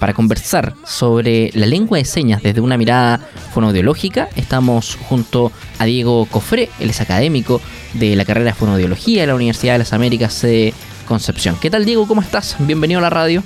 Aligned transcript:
Para 0.00 0.14
conversar 0.14 0.74
sobre 0.84 1.50
la 1.54 1.66
lengua 1.66 1.98
de 1.98 2.04
señas 2.04 2.40
desde 2.40 2.60
una 2.60 2.76
mirada 2.76 3.18
fonoaudiológica, 3.52 4.28
estamos 4.36 4.96
junto 5.08 5.50
a 5.80 5.86
Diego 5.86 6.24
Cofré, 6.26 6.68
él 6.78 6.90
es 6.90 7.00
académico 7.00 7.60
de 7.94 8.14
la 8.14 8.24
carrera 8.24 8.52
de 8.52 8.54
fonoaudiología 8.54 9.22
de 9.22 9.26
la 9.26 9.34
Universidad 9.34 9.72
de 9.72 9.80
las 9.80 9.92
Américas 9.92 10.40
de 10.42 10.72
Concepción. 11.08 11.56
¿Qué 11.60 11.68
tal 11.68 11.84
Diego? 11.84 12.06
¿Cómo 12.06 12.20
estás? 12.20 12.54
Bienvenido 12.60 13.00
a 13.00 13.02
la 13.02 13.10
radio. 13.10 13.42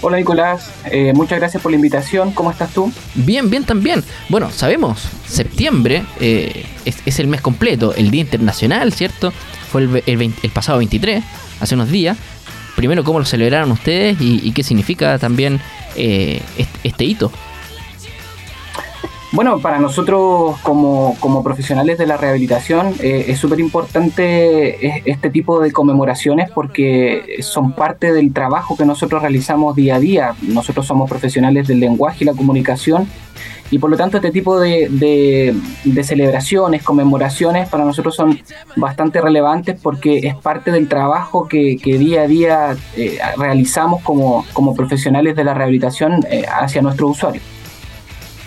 Hola 0.00 0.16
Nicolás, 0.16 0.68
eh, 0.86 1.12
muchas 1.14 1.38
gracias 1.38 1.62
por 1.62 1.70
la 1.70 1.76
invitación. 1.76 2.32
¿Cómo 2.32 2.50
estás 2.50 2.74
tú? 2.74 2.92
Bien, 3.14 3.48
bien 3.50 3.62
también. 3.62 4.02
Bueno, 4.30 4.50
sabemos, 4.50 5.00
septiembre 5.28 6.02
eh, 6.18 6.66
es, 6.84 7.20
el 7.20 7.28
mes 7.28 7.40
completo, 7.40 7.94
el 7.94 8.10
Día 8.10 8.22
Internacional, 8.22 8.92
¿cierto? 8.92 9.32
Fue 9.70 9.82
el, 9.82 10.02
el 10.42 10.50
pasado 10.50 10.78
23, 10.78 11.22
hace 11.60 11.74
unos 11.76 11.88
días 11.88 12.16
primero 12.80 13.04
cómo 13.04 13.18
lo 13.18 13.26
celebraron 13.26 13.72
ustedes 13.72 14.16
y, 14.20 14.50
qué 14.52 14.62
significa 14.62 15.18
también 15.18 15.60
eh, 15.96 16.40
este, 16.82 17.04
hito. 17.04 17.30
Bueno, 19.32 19.60
para 19.60 19.78
nosotros 19.78 20.58
como, 20.62 21.42
profesionales 21.44 21.98
de 21.98 22.06
la 22.06 22.16
rehabilitación 22.16 22.94
eh, 23.00 23.26
es 23.28 23.38
súper 23.38 23.60
importante 23.60 25.08
este 25.08 25.30
tipo 25.30 25.60
de 25.60 25.70
conmemoraciones 25.70 26.50
porque 26.50 27.38
son 27.40 27.72
parte 27.72 28.12
del 28.12 28.32
trabajo 28.32 28.76
que 28.76 28.84
nosotros 28.84 29.22
realizamos 29.22 29.76
día 29.76 29.96
a 29.96 30.00
día. 30.00 30.34
Nosotros 30.42 30.84
somos 30.84 31.08
profesionales 31.08 31.68
del 31.68 31.78
lenguaje 31.78 32.18
y 32.22 32.24
la 32.24 32.34
comunicación 32.34 33.08
y 33.70 33.78
por 33.78 33.88
lo 33.88 33.96
tanto 33.96 34.16
este 34.16 34.32
tipo 34.32 34.58
de, 34.58 35.54
celebraciones, 36.02 36.82
conmemoraciones 36.82 37.68
para 37.68 37.84
nosotros 37.84 38.16
son 38.16 38.40
bastante 38.74 39.20
relevantes 39.20 39.78
porque 39.80 40.18
es 40.26 40.34
parte 40.34 40.72
del 40.72 40.88
trabajo 40.88 41.46
que, 41.46 41.78
día 41.84 42.22
a 42.22 42.26
día 42.26 42.76
eh, 42.96 43.18
realizamos 43.36 44.02
como, 44.02 44.44
profesionales 44.74 45.36
de 45.36 45.44
la 45.44 45.54
rehabilitación 45.54 46.26
eh, 46.28 46.44
hacia 46.48 46.82
nuestros 46.82 47.12
usuarios. 47.12 47.59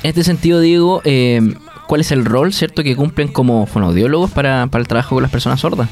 En 0.03 0.09
este 0.09 0.23
sentido, 0.23 0.59
Diego, 0.59 1.01
eh, 1.05 1.41
¿cuál 1.87 2.01
es 2.01 2.11
el 2.11 2.25
rol 2.25 2.53
cierto 2.53 2.83
que 2.83 2.95
cumplen 2.95 3.29
como 3.29 3.65
fonoaudiólogos 3.65 4.31
para, 4.31 4.67
para 4.67 4.81
el 4.81 4.87
trabajo 4.87 5.15
con 5.15 5.23
las 5.23 5.31
personas 5.31 5.61
sordas? 5.61 5.89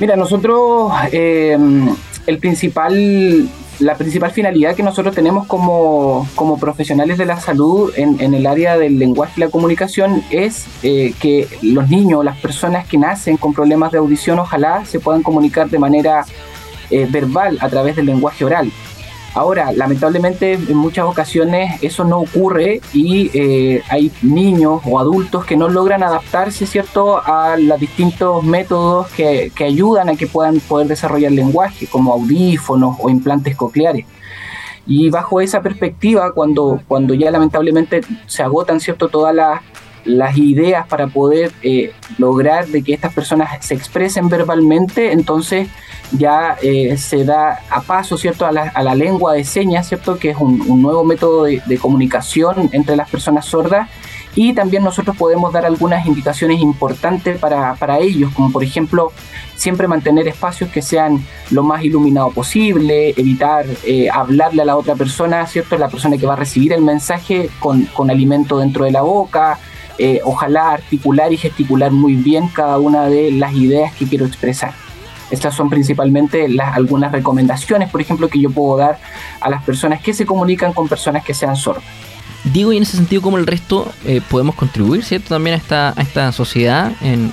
Mira, 0.00 0.16
nosotros 0.16 0.92
el 1.12 2.38
principal 2.38 3.48
la 3.80 3.94
principal 3.96 4.32
finalidad 4.32 4.74
que 4.74 4.82
nosotros 4.82 5.14
tenemos 5.14 5.46
como, 5.46 6.26
profesionales 6.60 7.18
de 7.18 7.26
la 7.26 7.38
salud 7.40 7.92
en, 7.96 8.34
el 8.34 8.46
área 8.46 8.76
del 8.76 8.98
lenguaje 8.98 9.34
y 9.36 9.40
la 9.40 9.48
comunicación 9.48 10.22
es 10.30 10.66
eh, 10.82 11.14
que 11.20 11.46
los 11.62 11.88
niños, 11.88 12.24
las 12.24 12.36
personas 12.38 12.86
que 12.86 12.98
nacen 12.98 13.36
con 13.36 13.54
problemas 13.54 13.92
de 13.92 13.98
audición, 13.98 14.38
ojalá 14.38 14.84
se 14.84 14.98
puedan 14.98 15.22
comunicar 15.22 15.70
de 15.70 15.78
manera 15.78 16.24
eh, 16.90 17.06
verbal 17.08 17.58
a 17.60 17.68
través 17.68 17.94
del 17.96 18.06
lenguaje 18.06 18.44
oral. 18.44 18.70
Ahora, 19.34 19.72
lamentablemente 19.72 20.54
en 20.54 20.76
muchas 20.76 21.04
ocasiones 21.04 21.82
eso 21.82 22.04
no 22.04 22.20
ocurre 22.20 22.80
y 22.92 23.30
eh, 23.34 23.82
hay 23.88 24.10
niños 24.22 24.80
o 24.84 24.98
adultos 24.98 25.44
que 25.44 25.56
no 25.56 25.68
logran 25.68 26.02
adaptarse, 26.02 26.66
¿cierto?, 26.66 27.20
a 27.24 27.56
los 27.56 27.78
distintos 27.78 28.42
métodos 28.42 29.08
que, 29.12 29.52
ayudan 29.60 30.08
a 30.08 30.16
que 30.16 30.26
puedan 30.26 30.60
poder 30.60 30.88
desarrollar 30.88 31.30
lenguaje, 31.32 31.86
como 31.86 32.12
audífonos 32.14 32.96
o 33.00 33.10
implantes 33.10 33.54
cocleares. 33.54 34.06
Y 34.86 35.10
bajo 35.10 35.42
esa 35.42 35.60
perspectiva, 35.60 36.32
cuando, 36.32 36.80
cuando 36.88 37.12
ya 37.12 37.30
lamentablemente 37.30 38.00
se 38.26 38.42
agotan, 38.42 38.80
¿cierto?, 38.80 39.08
todas 39.08 39.34
las 39.34 39.60
las 40.08 40.36
ideas 40.38 40.86
para 40.86 41.06
poder 41.06 41.52
eh, 41.62 41.92
lograr 42.16 42.66
de 42.66 42.82
que 42.82 42.94
estas 42.94 43.12
personas 43.12 43.64
se 43.64 43.74
expresen 43.74 44.28
verbalmente, 44.28 45.12
entonces 45.12 45.68
ya 46.12 46.56
eh, 46.62 46.96
se 46.96 47.24
da 47.24 47.60
a 47.70 47.82
paso, 47.82 48.16
¿cierto?, 48.16 48.46
a 48.46 48.52
la, 48.52 48.94
lengua 48.94 49.34
de 49.34 49.44
señas, 49.44 49.86
¿cierto?, 49.86 50.18
que 50.18 50.30
es 50.30 50.38
un, 50.38 50.80
nuevo 50.80 51.04
método 51.04 51.44
de, 51.44 51.78
comunicación 51.78 52.70
entre 52.72 52.96
las 52.96 53.10
personas 53.10 53.44
sordas 53.44 53.88
y 54.34 54.54
también 54.54 54.82
nosotros 54.82 55.16
podemos 55.16 55.52
dar 55.52 55.66
algunas 55.66 56.06
indicaciones 56.06 56.60
importantes 56.60 57.38
para, 57.38 57.98
ellos, 57.98 58.32
como 58.32 58.50
por 58.50 58.64
ejemplo 58.64 59.12
siempre 59.56 59.88
mantener 59.88 60.28
espacios 60.28 60.70
que 60.70 60.80
sean 60.80 61.22
lo 61.50 61.62
más 61.62 61.82
iluminado 61.82 62.30
posible, 62.30 63.10
evitar 63.16 63.66
eh, 63.84 64.08
hablarle 64.10 64.62
a 64.62 64.64
la 64.64 64.76
otra 64.76 64.94
persona, 64.94 65.46
¿cierto? 65.46 65.76
La 65.76 65.88
persona 65.88 66.16
que 66.16 66.26
va 66.26 66.34
a 66.34 66.36
recibir 66.36 66.72
el 66.72 66.82
mensaje 66.82 67.50
con, 67.58 67.84
con 67.86 68.10
alimento 68.10 68.58
dentro 68.58 68.84
de 68.84 68.92
la 68.92 69.02
boca, 69.02 69.58
eh, 69.98 70.20
ojalá 70.24 70.70
articular 70.72 71.32
y 71.32 71.36
gesticular 71.36 71.90
muy 71.90 72.14
bien 72.14 72.48
cada 72.48 72.78
una 72.78 73.06
de 73.06 73.32
las 73.32 73.54
ideas 73.54 73.92
que 73.94 74.06
quiero 74.06 74.26
expresar. 74.26 74.72
Estas 75.30 75.54
son 75.54 75.68
principalmente 75.68 76.48
las, 76.48 76.74
algunas 76.74 77.12
recomendaciones, 77.12 77.90
por 77.90 78.00
ejemplo, 78.00 78.28
que 78.28 78.40
yo 78.40 78.50
puedo 78.50 78.78
dar 78.78 78.98
a 79.40 79.50
las 79.50 79.62
personas 79.62 80.00
que 80.00 80.14
se 80.14 80.24
comunican 80.24 80.72
con 80.72 80.88
personas 80.88 81.24
que 81.24 81.34
sean 81.34 81.56
sordas. 81.56 81.84
Digo, 82.44 82.72
y 82.72 82.76
en 82.76 82.84
ese 82.84 82.96
sentido, 82.96 83.20
¿cómo 83.20 83.36
el 83.36 83.46
resto 83.46 83.92
eh, 84.06 84.22
podemos 84.30 84.54
contribuir, 84.54 85.04
¿cierto? 85.04 85.30
También 85.30 85.54
a 85.54 85.58
esta, 85.58 85.92
a 85.96 86.02
esta 86.02 86.32
sociedad 86.32 86.92
en 87.02 87.32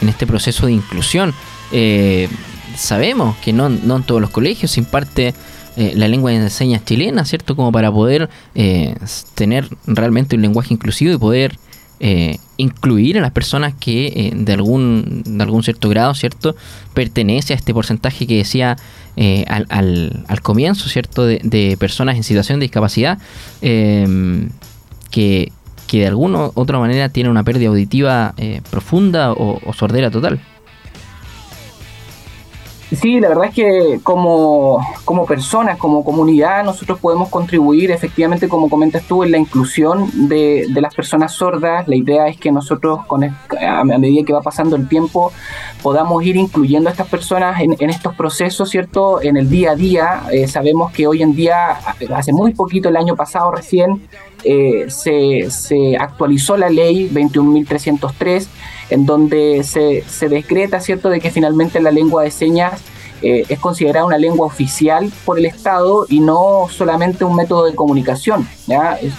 este 0.00 0.26
proceso 0.26 0.66
de 0.66 0.72
inclusión. 0.72 1.34
Eh, 1.72 2.28
sabemos 2.76 3.36
que 3.38 3.52
no, 3.52 3.66
en 3.66 4.02
todos 4.02 4.20
los 4.20 4.30
colegios 4.30 4.70
se 4.70 4.80
imparte 4.80 5.34
eh, 5.76 5.92
la 5.94 6.08
lengua 6.08 6.30
de 6.30 6.48
señas 6.50 6.84
chilena, 6.84 7.24
¿cierto? 7.24 7.56
Como 7.56 7.70
para 7.72 7.92
poder 7.92 8.30
eh, 8.54 8.94
tener 9.34 9.68
realmente 9.86 10.36
un 10.36 10.42
lenguaje 10.42 10.72
inclusivo 10.72 11.12
y 11.12 11.18
poder 11.18 11.58
eh, 12.00 12.38
incluir 12.56 13.18
a 13.18 13.20
las 13.20 13.32
personas 13.32 13.74
que 13.78 14.32
de, 14.34 14.52
algún, 14.52 15.22
de 15.26 15.42
algún 15.42 15.62
cierto 15.62 15.88
grado, 15.88 16.14
¿cierto? 16.14 16.56
Pertenece 16.94 17.52
a 17.52 17.56
este 17.56 17.74
porcentaje 17.74 18.26
que 18.26 18.36
decía 18.36 18.76
al, 19.48 19.66
al, 20.26 20.40
comienzo, 20.42 20.88
¿cierto? 20.88 21.26
De, 21.26 21.76
personas 21.78 22.16
en 22.16 22.22
situación 22.22 22.58
de 22.58 22.64
discapacidad 22.64 23.18
que, 23.60 25.52
que 25.86 25.98
de 26.00 26.06
alguna 26.06 26.46
u 26.46 26.52
otra 26.54 26.78
manera 26.78 27.08
tiene 27.08 27.30
una 27.30 27.44
pérdida 27.44 27.68
auditiva 27.68 28.34
profunda 28.70 29.32
o 29.32 29.72
sordera 29.74 30.10
total. 30.10 30.40
Sí, 32.92 33.18
la 33.18 33.28
verdad 33.28 33.46
es 33.46 33.54
que 33.54 34.00
como, 34.04 34.78
como 35.04 35.26
personas, 35.26 35.76
como 35.76 36.04
comunidad, 36.04 36.62
nosotros 36.62 37.00
podemos 37.00 37.28
contribuir 37.30 37.90
efectivamente, 37.90 38.48
como 38.48 38.70
comentas 38.70 39.02
tú, 39.02 39.24
en 39.24 39.32
la 39.32 39.38
inclusión 39.38 40.28
de, 40.28 40.68
las 40.72 40.94
personas 40.94 41.32
sordas. 41.32 41.88
La 41.88 41.96
idea 41.96 42.28
es 42.28 42.36
que 42.36 42.52
nosotros, 42.52 43.04
con, 43.06 43.24
a 43.24 43.84
medida 43.84 44.24
que 44.24 44.32
va 44.32 44.40
pasando 44.40 44.76
el 44.76 44.86
tiempo, 44.86 45.32
podamos 45.82 46.24
ir 46.24 46.36
incluyendo 46.36 46.88
a 46.88 46.92
estas 46.92 47.08
personas 47.08 47.60
en, 47.60 47.90
estos 47.90 48.14
procesos, 48.14 48.70
¿cierto? 48.70 49.20
En 49.20 49.36
el 49.36 49.50
día 49.50 49.72
a 49.72 49.74
día. 49.74 50.22
Eh, 50.30 50.46
sabemos 50.46 50.92
que 50.92 51.08
hoy 51.08 51.22
en 51.22 51.34
día, 51.34 51.78
hace 52.14 52.32
muy 52.32 52.54
poquito, 52.54 52.88
el 52.88 52.96
año 52.96 53.16
pasado 53.16 53.50
recién, 53.50 54.06
eh, 54.44 54.84
se, 54.88 55.50
se 55.50 55.96
actualizó 55.96 56.56
la 56.56 56.70
ley 56.70 57.10
21.303 57.12 58.46
en 58.90 59.06
donde 59.06 59.62
se, 59.64 60.04
se 60.08 60.28
decreta, 60.28 60.80
¿cierto?, 60.80 61.08
de 61.08 61.20
que 61.20 61.30
finalmente 61.30 61.80
la 61.80 61.90
lengua 61.90 62.22
de 62.22 62.30
señas 62.30 62.82
eh, 63.22 63.46
es 63.48 63.58
considerada 63.58 64.04
una 64.04 64.18
lengua 64.18 64.46
oficial 64.46 65.10
por 65.24 65.38
el 65.38 65.46
Estado 65.46 66.04
y 66.08 66.20
no 66.20 66.66
solamente 66.70 67.24
un 67.24 67.34
método 67.34 67.64
de 67.64 67.74
comunicación. 67.74 68.46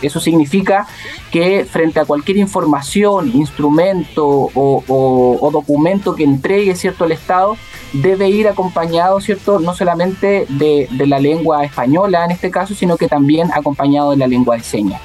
Eso 0.01 0.19
significa 0.19 0.87
que 1.31 1.65
frente 1.65 1.99
a 1.99 2.05
cualquier 2.05 2.37
información, 2.37 3.31
instrumento 3.33 4.25
o, 4.53 5.49
documento 5.51 6.15
que 6.15 6.23
entregue 6.23 6.75
¿cierto? 6.75 7.05
el 7.05 7.13
Estado, 7.13 7.57
debe 7.93 8.29
ir 8.29 8.47
acompañado 8.47 9.19
¿cierto? 9.19 9.59
no 9.59 9.73
solamente 9.73 10.45
de, 10.49 10.87
de 10.91 11.07
la 11.07 11.19
lengua 11.19 11.63
española 11.63 12.23
en 12.25 12.31
este 12.31 12.51
caso, 12.51 12.75
sino 12.75 12.97
que 12.97 13.07
también 13.07 13.51
acompañado 13.51 14.11
de 14.11 14.17
la 14.17 14.27
lengua 14.27 14.57
de 14.57 14.63
señas. 14.63 15.01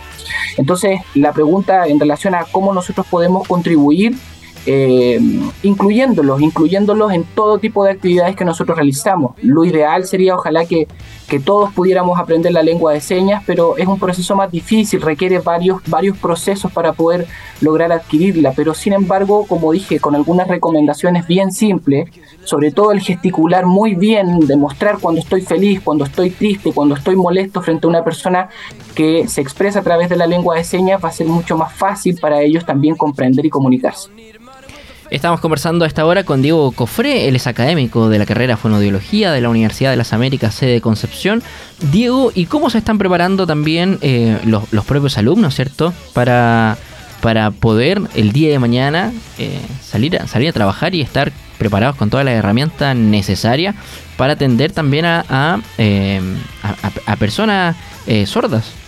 Entonces, 0.59 1.01
la 1.15 1.33
pregunta 1.33 1.87
en 1.87 1.99
relación 1.99 2.35
a 2.35 2.45
cómo 2.45 2.75
nosotros 2.75 3.07
podemos 3.09 3.49
contribuir 3.49 4.17
eh, 4.67 5.21
incluyéndolos, 5.63 6.41
incluyéndolos 6.41 7.13
en 7.13 7.25
todo 7.25 7.59
tipo 7.59 7.85
de 7.85 7.93
actividades 7.93 8.37
que 8.37 8.45
nosotros 8.45 8.77
realizamos. 8.77 9.35
Lo 9.43 9.65
ideal 9.65 10.05
sería 10.05 10.37
ojalá 10.37 10.65
que, 10.67 10.87
que 11.29 11.41
todos 11.41 11.73
pudiéramos 11.73 12.19
aprender 12.19 12.53
la 12.53 12.63
lengua 12.63 12.93
de 12.93 13.01
señas, 13.01 13.43
pero 13.47 13.77
es 13.77 13.87
un 13.87 13.99
proceso 13.99 14.37
más 14.37 14.51
difícil, 14.51 15.01
requiere 15.01 15.41
varios, 15.41 15.83
varios 15.87 16.17
procesos 16.17 16.71
para 16.71 16.93
poder 16.93 17.27
lograr 17.61 17.93
adquirirla, 17.93 18.53
pero 18.53 18.75
sin 18.75 18.93
embargo, 18.93 19.47
como 19.47 19.73
dije, 19.73 19.99
con 19.99 20.15
algunas 20.15 20.49
recomendaciones 20.49 21.27
bien 21.27 21.53
simples, 21.53 22.11
sobre 22.45 22.71
todo 22.71 22.93
el 22.93 23.01
gesticular 23.01 23.67
muy 23.67 23.95
bien, 23.95 24.41
demostrar 24.47 24.99
cuando 24.99 25.21
estoy 25.21 25.43
feliz, 25.43 25.81
cuando 25.81 26.05
estoy 26.05 26.31
triste, 26.31 26.73
cuando 26.73 26.95
estoy 26.95 27.17
molesto 27.17 27.63
frente 27.63 27.87
a 27.87 27.91
una 27.91 28.05
persona 28.05 28.49
que 28.95 29.27
se 29.29 29.41
expresa 29.41 29.81
a 29.81 29.83
través 29.83 30.09
de 30.09 30.17
la 30.17 30.27
lengua 30.27 30.57
de 30.57 30.65
señas, 30.65 31.03
va 31.03 31.09
a 31.09 31.13
ser 31.13 31.27
mucho 31.27 31.57
más 31.57 31.73
fácil 31.73 32.19
para 32.21 32.43
ellos 32.43 32.65
también 32.65 32.95
comprender 32.97 33.47
y 33.47 33.51
comunicarse. 33.51 34.11
Estamos 35.13 35.41
conversando 35.41 35.85
a 35.85 35.89
esta 35.89 36.07
hora 36.07 36.25
con 36.25 36.41
Diego 36.41 36.73
Cofré, 36.73 37.29
él 37.29 37.37
es 37.37 37.47
académico 37.47 38.09
de 38.09 38.19
la 38.19 38.25
carrera 38.25 38.57
Fonodiología 38.57 39.31
de 39.31 39.43
la 39.43 39.51
Universidad 39.51 39.91
de 39.91 39.99
las 39.99 40.15
Américas, 40.15 40.55
sede 40.55 40.73
de 40.73 40.81
Concepción. 40.81 41.43
Diego, 41.91 42.33
¿y 42.35 42.47
cómo 42.47 42.71
se 42.71 42.79
están 42.79 42.97
preparando 42.97 43.47
también 43.47 43.99
eh, 44.01 44.39
los, 44.47 44.85
propios 44.87 45.19
alumnos, 45.19 45.55
cierto? 45.55 45.93
Para, 46.15 46.79
para 47.21 47.51
poder 47.51 48.01
el 48.15 48.33
día 48.33 48.53
de 48.53 48.59
mañana 48.59 49.13
eh, 49.37 49.61
salir, 49.83 50.17
a, 50.17 50.27
salir 50.27 50.49
a 50.49 50.53
trabajar 50.55 50.95
y 50.95 51.03
estar 51.03 51.31
preparados 51.59 51.97
con 51.97 52.09
todas 52.09 52.25
las 52.25 52.35
herramientas 52.35 52.97
necesarias 52.97 53.75
para 54.17 54.33
atender 54.33 54.73
también 54.73 55.05
a, 55.05 55.27
a, 55.29 55.61
em, 55.77 56.39
personas 57.19 57.77
eh, 58.07 58.25
sordas. 58.25 58.82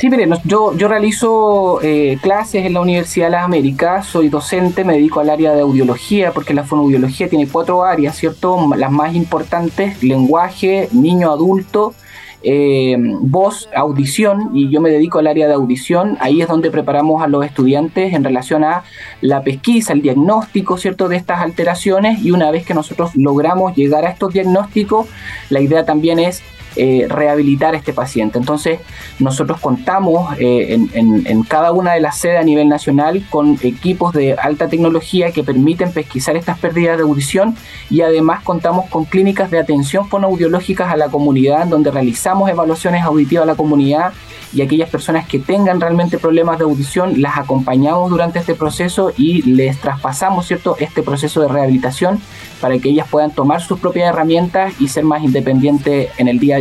Sí, 0.00 0.08
miren, 0.08 0.32
yo, 0.44 0.74
yo 0.78 0.88
realizo 0.88 1.78
eh, 1.82 2.16
clases 2.22 2.64
en 2.64 2.72
la 2.72 2.80
Universidad 2.80 3.26
de 3.26 3.32
las 3.32 3.44
Américas, 3.44 4.06
soy 4.06 4.30
docente, 4.30 4.82
me 4.82 4.94
dedico 4.94 5.20
al 5.20 5.28
área 5.28 5.52
de 5.54 5.60
audiología, 5.60 6.32
porque 6.32 6.54
la 6.54 6.64
fonoaudiología 6.64 7.28
tiene 7.28 7.46
cuatro 7.46 7.84
áreas, 7.84 8.16
¿cierto? 8.16 8.66
Las 8.78 8.90
más 8.90 9.14
importantes, 9.14 10.02
lenguaje, 10.02 10.88
niño, 10.92 11.30
adulto, 11.30 11.92
eh, 12.42 12.96
voz, 13.20 13.68
audición, 13.76 14.52
y 14.54 14.70
yo 14.70 14.80
me 14.80 14.88
dedico 14.88 15.18
al 15.18 15.26
área 15.26 15.46
de 15.46 15.52
audición. 15.52 16.16
Ahí 16.20 16.40
es 16.40 16.48
donde 16.48 16.70
preparamos 16.70 17.22
a 17.22 17.28
los 17.28 17.44
estudiantes 17.44 18.14
en 18.14 18.24
relación 18.24 18.64
a 18.64 18.84
la 19.20 19.42
pesquisa, 19.42 19.92
el 19.92 20.00
diagnóstico, 20.00 20.78
¿cierto?, 20.78 21.10
de 21.10 21.16
estas 21.16 21.42
alteraciones. 21.42 22.24
Y 22.24 22.30
una 22.30 22.50
vez 22.50 22.64
que 22.64 22.72
nosotros 22.72 23.14
logramos 23.16 23.76
llegar 23.76 24.06
a 24.06 24.08
estos 24.08 24.32
diagnósticos, 24.32 25.08
la 25.50 25.60
idea 25.60 25.84
también 25.84 26.18
es 26.18 26.42
eh, 26.76 27.06
rehabilitar 27.08 27.74
a 27.74 27.78
este 27.78 27.92
paciente. 27.92 28.38
Entonces, 28.38 28.80
nosotros 29.18 29.60
contamos 29.60 30.36
eh, 30.38 30.78
en, 30.92 31.42
cada 31.42 31.72
una 31.72 31.94
de 31.94 32.00
las 32.00 32.18
sedes 32.18 32.40
a 32.40 32.44
nivel 32.44 32.68
nacional 32.68 33.24
con 33.28 33.58
equipos 33.62 34.12
de 34.12 34.34
alta 34.34 34.68
tecnología 34.68 35.32
que 35.32 35.42
permiten 35.42 35.92
pesquisar 35.92 36.36
estas 36.36 36.58
pérdidas 36.58 36.96
de 36.96 37.02
audición 37.02 37.56
y 37.90 38.02
además 38.02 38.42
contamos 38.44 38.88
con 38.88 39.04
clínicas 39.04 39.50
de 39.50 39.58
atención 39.58 40.08
fonoaudiológicas 40.08 40.92
a 40.92 40.96
la 40.96 41.08
comunidad, 41.08 41.66
donde 41.66 41.90
realizamos 41.90 42.48
evaluaciones 42.48 43.02
auditivas 43.02 43.44
a 43.44 43.46
la 43.46 43.56
comunidad 43.56 44.12
y 44.52 44.62
aquellas 44.62 44.90
personas 44.90 45.26
que 45.26 45.38
tengan 45.38 45.80
realmente 45.80 46.18
problemas 46.18 46.58
de 46.58 46.64
audición 46.64 47.20
las 47.20 47.38
acompañamos 47.38 48.10
durante 48.10 48.38
este 48.38 48.54
proceso 48.54 49.12
y 49.16 49.42
les 49.42 49.78
traspasamos 49.80 50.46
cierto 50.46 50.76
este 50.78 51.02
proceso 51.02 51.40
de 51.40 51.48
rehabilitación 51.48 52.20
para 52.60 52.78
que 52.78 52.90
ellas 52.90 53.06
puedan 53.08 53.30
tomar 53.30 53.62
sus 53.62 53.78
propias 53.78 54.08
herramientas 54.08 54.74
y 54.80 54.88
ser 54.88 55.04
más 55.04 55.22
independientes 55.22 56.10
en 56.18 56.28
el 56.28 56.38
día 56.38 56.59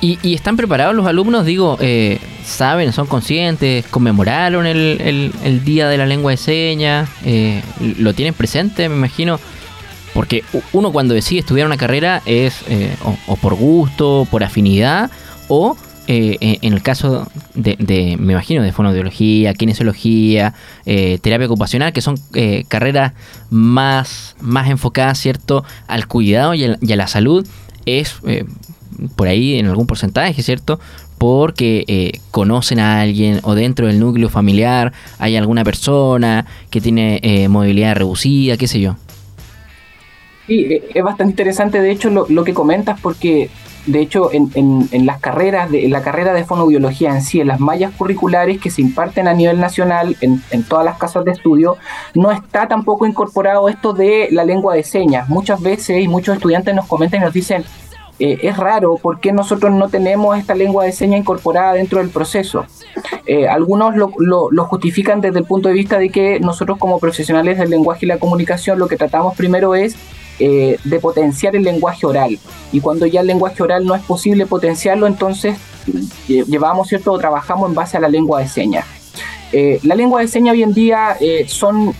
¿Y, 0.00 0.34
están 0.34 0.56
preparados 0.56 0.94
los 0.94 1.06
alumnos? 1.06 1.44
Digo, 1.44 1.76
eh, 1.80 2.20
¿saben, 2.44 2.92
son 2.92 3.06
conscientes? 3.06 3.84
¿Conmemoraron 3.86 4.64
el, 4.66 5.62
Día 5.64 5.88
de 5.88 5.98
la 5.98 6.06
Lengua 6.06 6.30
de 6.30 6.36
Señas? 6.36 7.08
Eh, 7.24 7.62
¿Lo 7.98 8.14
tienen 8.14 8.32
presente, 8.32 8.88
me 8.88 8.94
imagino? 8.94 9.40
Porque 10.14 10.44
uno 10.72 10.92
cuando 10.92 11.14
decide 11.14 11.40
estudiar 11.40 11.66
una 11.66 11.76
carrera 11.76 12.22
es 12.26 12.62
eh, 12.68 12.94
o, 13.26 13.36
por 13.36 13.54
gusto, 13.54 14.26
por 14.30 14.44
afinidad, 14.44 15.10
o 15.48 15.76
en 16.10 16.72
el 16.72 16.80
caso 16.80 17.30
de, 17.54 18.16
me 18.18 18.32
imagino, 18.32 18.62
de 18.62 18.72
fonoaudiología, 18.72 19.52
kinesiología, 19.52 20.54
terapia 20.86 21.46
ocupacional, 21.46 21.92
que 21.92 22.00
son 22.00 22.14
carreras 22.68 23.12
más, 23.50 24.34
más 24.40 24.70
enfocadas, 24.70 25.18
¿cierto?, 25.18 25.64
al 25.86 26.06
cuidado 26.06 26.54
y 26.54 26.64
a 26.64 26.96
la 26.96 27.08
salud, 27.08 27.46
es 27.88 28.20
por 29.16 29.28
ahí 29.28 29.58
en 29.58 29.66
algún 29.66 29.86
porcentaje, 29.86 30.42
¿cierto? 30.42 30.80
Porque 31.18 31.84
eh, 31.88 32.20
conocen 32.30 32.78
a 32.78 33.00
alguien 33.00 33.40
o 33.42 33.54
dentro 33.54 33.86
del 33.86 33.98
núcleo 33.98 34.28
familiar 34.28 34.92
hay 35.18 35.36
alguna 35.36 35.64
persona 35.64 36.46
que 36.70 36.80
tiene 36.80 37.20
eh, 37.22 37.48
movilidad 37.48 37.96
reducida, 37.96 38.56
qué 38.56 38.68
sé 38.68 38.80
yo. 38.80 38.96
Sí, 40.46 40.60
eh, 40.60 40.88
es 40.94 41.02
bastante 41.02 41.32
interesante 41.32 41.80
de 41.80 41.90
hecho 41.90 42.10
lo, 42.10 42.44
que 42.44 42.54
comentas 42.54 42.98
porque 43.00 43.50
de 43.88 44.00
hecho 44.00 44.30
en, 44.32 44.50
en, 44.54 45.06
las 45.06 45.20
carreras, 45.20 45.70
de, 45.70 45.84
en 45.84 45.92
la 45.92 46.02
carrera 46.02 46.32
de 46.34 46.44
fonobiología 46.44 47.10
en 47.10 47.22
sí, 47.22 47.40
en 47.40 47.48
las 47.48 47.60
mallas 47.60 47.92
curriculares 47.96 48.60
que 48.60 48.70
se 48.70 48.82
imparten 48.82 49.26
a 49.28 49.34
nivel 49.34 49.58
nacional 49.60 50.16
en, 50.20 50.42
en 50.50 50.62
todas 50.62 50.84
las 50.84 50.98
casas 50.98 51.24
de 51.24 51.32
estudio, 51.32 51.76
no 52.14 52.30
está 52.30 52.68
tampoco 52.68 53.06
incorporado 53.06 53.68
esto 53.68 53.92
de 53.92 54.28
la 54.30 54.44
lengua 54.44 54.74
de 54.74 54.84
señas. 54.84 55.28
Muchas 55.28 55.60
veces 55.60 56.02
y 56.02 56.08
muchos 56.08 56.36
estudiantes 56.36 56.74
nos 56.74 56.86
comentan 56.86 57.20
y 57.20 57.24
nos 57.24 57.32
dicen, 57.32 57.64
eh, 58.20 58.40
es 58.42 58.56
raro 58.56 58.98
porque 59.00 59.32
nosotros 59.32 59.72
no 59.72 59.88
tenemos 59.88 60.36
esta 60.36 60.54
lengua 60.54 60.84
de 60.84 60.92
señas 60.92 61.20
incorporada 61.20 61.74
dentro 61.74 62.00
del 62.00 62.10
proceso. 62.10 62.64
Eh, 63.26 63.48
algunos 63.48 63.94
lo, 63.94 64.12
lo, 64.18 64.64
justifican 64.64 65.20
desde 65.20 65.38
el 65.38 65.44
punto 65.44 65.68
de 65.68 65.74
vista 65.74 65.98
de 65.98 66.10
que 66.10 66.40
nosotros 66.40 66.78
como 66.78 66.98
profesionales 66.98 67.58
del 67.58 67.70
lenguaje 67.70 68.06
y 68.06 68.08
la 68.08 68.18
comunicación 68.18 68.78
lo 68.78 68.88
que 68.88 68.96
tratamos 68.96 69.36
primero 69.36 69.74
es 69.74 69.96
eh, 70.38 70.78
de 70.84 71.00
potenciar 71.00 71.56
el 71.56 71.62
lenguaje 71.62 72.06
oral. 72.06 72.38
Y 72.72 72.80
cuando 72.80 73.06
ya 73.06 73.20
el 73.20 73.26
lenguaje 73.26 73.62
oral 73.62 73.84
no 73.84 73.94
es 73.94 74.02
posible 74.02 74.46
potenciarlo, 74.46 75.06
entonces 75.06 75.56
llevamos, 76.26 76.88
¿cierto? 76.88 77.12
O 77.12 77.18
trabajamos 77.18 77.68
en 77.68 77.74
base 77.74 77.96
a 77.96 78.00
la 78.00 78.08
lengua 78.08 78.40
de 78.40 78.48
señas. 78.48 78.84
la 79.82 79.94
lengua 79.94 80.20
de 80.20 80.28
señas 80.28 80.52
hoy 80.52 80.62
en 80.62 80.74
día 80.74 81.16
son 81.46 81.94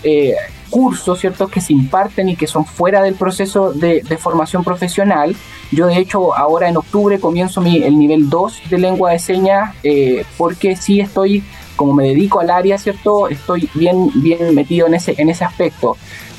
cursos, 0.69 1.19
¿cierto?, 1.19 1.49
que 1.49 1.61
se 1.61 1.73
imparten 1.73 2.29
y 2.29 2.37
que 2.37 2.47
son 2.47 2.65
fuera 2.65 3.03
del 3.03 3.15
proceso 3.15 3.73
de, 3.73 4.03
formación 4.19 4.65
profesional. 4.65 5.35
Yo, 5.71 5.87
de 5.87 5.99
hecho, 5.99 6.37
ahora 6.37 6.69
en 6.69 6.77
octubre 6.77 7.19
comienzo 7.21 7.61
mi, 7.61 7.83
el 7.83 7.99
nivel 7.99 8.29
2 8.29 8.63
de 8.71 8.79
lengua 8.79 9.13
de 9.13 9.19
señas 9.19 9.75
eh, 9.83 10.25
porque 10.37 10.77
sí 10.77 11.01
estoy, 11.01 11.43
como 11.77 11.95
me 11.95 12.05
dedico 12.05 12.41
al 12.41 12.51
área, 12.51 12.79
¿cierto?, 12.79 13.29
estoy 13.29 13.69
bien, 13.75 14.11
bien 14.15 14.55
metido 14.55 14.87
en 14.87 14.95
ese, 14.95 15.15
en 15.19 15.31
ese 15.31 15.45
aspecto 15.45 15.97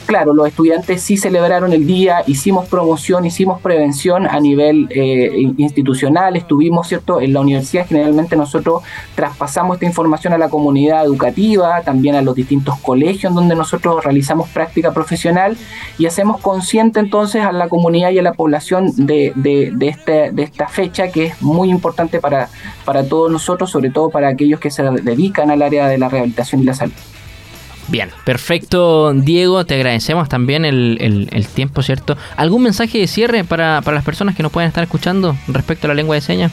claro, 0.10 0.34
los 0.34 0.48
estudiantes 0.48 1.04
sí 1.04 1.18
celebraron 1.18 1.72
el 1.72 1.86
día, 1.86 2.24
hicimos 2.26 2.68
promoción, 2.68 3.28
hicimos 3.28 3.62
prevención 3.62 4.26
a 4.26 4.40
nivel 4.40 4.88
eh, 4.90 5.54
institucional, 5.58 6.36
estuvimos, 6.36 6.88
¿cierto? 6.88 7.22
En 7.22 7.32
la 7.32 7.42
universidad 7.42 7.86
generalmente 7.86 8.36
nosotros 8.36 8.82
traspasamos 9.14 9.76
esta 9.76 9.86
información 9.86 10.34
a 10.34 10.40
la 10.40 10.50
comunidad 10.50 11.06
educativa, 11.06 11.84
también 11.84 12.16
a 12.16 12.24
los 12.24 12.34
distintos 12.34 12.80
colegios 12.80 13.36
donde 13.36 13.56
nosotros 13.56 14.04
realizamos 14.04 14.50
práctica 14.50 14.94
profesional 14.94 15.56
y 16.00 16.08
hacemos 16.08 16.42
consciente 16.42 17.00
entonces 17.00 17.44
a 17.44 17.52
la 17.52 17.70
comunidad 17.70 18.10
y 18.10 18.18
a 18.18 18.24
la 18.24 18.34
población 18.34 18.92
de, 18.96 19.32
de, 19.36 19.72
de, 19.76 19.90
este, 19.90 20.32
de 20.32 20.42
esta 20.42 20.68
fecha 20.68 21.10
que 21.10 21.26
es 21.26 21.40
muy 21.40 21.70
importante 21.70 22.20
para, 22.20 22.50
para 22.84 23.08
todos 23.08 23.32
nosotros, 23.32 23.70
sobre 23.70 23.92
todo 23.92 24.10
para 24.10 24.30
aquellos 24.30 24.60
que 24.60 24.72
se 24.72 24.82
dedican 24.82 25.52
al 25.52 25.62
área 25.62 25.88
de 25.88 26.00
la 26.00 26.10
rehabilitación 26.10 26.62
y 26.62 26.66
la 26.66 26.74
salud. 26.74 26.94
Bien, 27.90 28.12
perfecto, 28.24 29.14
Diego. 29.14 29.66
Te 29.66 29.76
agradecemos 29.76 30.30
también 30.30 30.64
el, 30.64 31.48
tiempo, 31.54 31.82
¿cierto? 31.82 32.16
¿Algún 32.38 32.64
mensaje 32.64 33.00
de 33.00 33.08
cierre 33.08 33.44
para, 33.44 33.82
las 33.82 34.04
personas 34.04 34.36
que 34.36 34.44
nos 34.44 34.52
pueden 34.52 34.68
estar 34.68 34.84
escuchando 34.84 35.36
respecto 35.48 35.88
a 35.88 35.90
la 35.90 35.96
lengua 35.96 36.16
de 36.16 36.22
señas? 36.22 36.52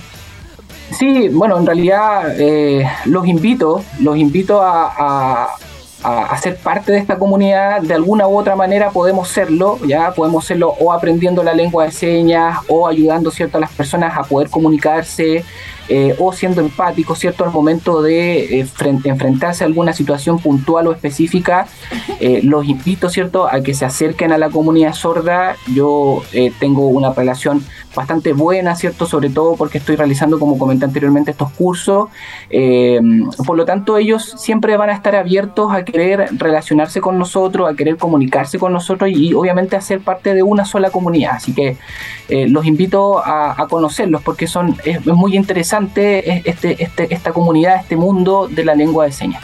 Sí, 0.93 1.29
bueno, 1.29 1.59
en 1.59 1.67
realidad 1.67 2.41
eh, 2.41 2.88
los 3.05 3.27
invito, 3.27 3.85
los 4.00 4.17
invito 4.17 4.62
a, 4.62 5.49
a, 6.03 6.38
ser 6.38 6.56
parte 6.56 6.93
de 6.93 6.99
esta 6.99 7.19
comunidad. 7.19 7.82
De 7.82 7.93
alguna 7.93 8.29
u 8.29 8.39
otra 8.39 8.56
manera 8.56 8.91
podemos 8.91 9.29
serlo, 9.29 9.79
ya 9.87 10.12
podemos 10.12 10.47
serlo 10.47 10.75
o 10.81 10.93
aprendiendo 10.93 11.43
la 11.43 11.53
lengua 11.53 11.85
de 11.85 11.91
señas 11.91 12.59
o 12.69 12.87
ayudando, 12.87 13.31
¿cierto? 13.31 13.59
a 13.59 13.61
las 13.61 13.73
personas 13.73 14.17
a 14.17 14.22
poder 14.22 14.49
comunicarse 14.49 15.44
eh, 15.88 16.16
o 16.19 16.32
siendo 16.32 16.60
empático, 16.60 17.14
¿cierto? 17.14 17.44
Al 17.44 17.52
momento 17.52 18.02
de 18.02 18.60
eh, 18.60 18.66
enfrentarse 19.05 19.62
a 19.62 19.66
alguna 19.69 19.93
situación 19.93 20.40
puntual 20.40 20.88
o 20.88 20.93
específica, 20.93 21.69
eh, 22.19 22.40
los 22.43 22.66
invito, 22.66 23.08
¿cierto? 23.08 23.46
A 23.46 23.60
que 23.60 23.72
se 23.72 23.84
acerquen 23.84 24.32
a 24.32 24.38
la 24.38 24.50
comunidad 24.50 24.94
sorda. 24.94 25.56
Yo 25.72 26.22
tengo 26.58 26.88
una 26.88 27.12
relación 27.12 27.64
bastante 27.94 28.32
buena, 28.32 28.74
¿cierto? 28.74 29.06
Sobre 29.06 29.31
todo 29.31 29.56
porque 29.56 29.78
estoy 29.78 29.96
realizando, 29.96 30.38
como 30.38 30.58
comenté 30.58 30.84
anteriormente, 30.84 31.31
estos 31.31 31.50
cursos. 31.52 32.08
por 33.46 33.56
lo 33.56 33.64
tanto, 33.64 33.96
ellos 33.96 34.34
siempre 34.36 34.76
van 34.76 34.90
a 34.90 34.93
estar 34.93 35.14
abiertos 35.14 35.72
a 35.72 35.84
querer 35.84 36.31
relacionarse 36.36 37.00
con 37.00 37.19
nosotros, 37.19 37.70
a 37.70 37.74
querer 37.74 37.96
comunicarse 37.96 38.58
con 38.58 38.72
nosotros 38.72 39.10
y, 39.10 39.34
obviamente 39.34 39.76
a 39.76 39.81
ser 39.81 40.00
parte 40.00 40.34
de 40.34 40.43
una 40.43 40.64
sola 40.64 40.90
comunidad. 40.90 41.36
Así 41.36 41.55
que 41.55 41.76
los 42.28 42.66
invito 42.66 43.19
a, 43.24 43.66
conocerlos 43.70 44.22
porque 44.22 44.46
son, 44.46 44.76
es 44.84 45.05
muy 45.06 45.36
interesante 45.81 46.43
este, 46.49 46.83
este, 46.83 47.15
esta 47.15 47.33
comunidad, 47.33 47.77
este 47.77 47.97
mundo 47.97 48.49
de 48.49 48.65
la 48.65 48.75
lengua 48.75 49.05
de 49.05 49.13
señas. 49.13 49.43